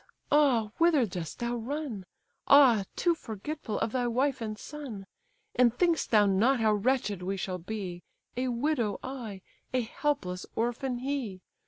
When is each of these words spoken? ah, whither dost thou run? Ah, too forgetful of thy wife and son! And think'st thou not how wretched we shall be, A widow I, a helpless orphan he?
ah, 0.31 0.71
whither 0.79 1.05
dost 1.05 1.37
thou 1.37 1.55
run? 1.55 2.07
Ah, 2.47 2.85
too 2.95 3.13
forgetful 3.13 3.77
of 3.81 3.91
thy 3.91 4.07
wife 4.07 4.41
and 4.41 4.57
son! 4.57 5.05
And 5.55 5.71
think'st 5.77 6.09
thou 6.09 6.25
not 6.25 6.59
how 6.59 6.73
wretched 6.73 7.21
we 7.21 7.37
shall 7.37 7.59
be, 7.59 8.01
A 8.35 8.47
widow 8.47 8.99
I, 9.03 9.43
a 9.75 9.81
helpless 9.81 10.47
orphan 10.55 10.97
he? 10.97 11.43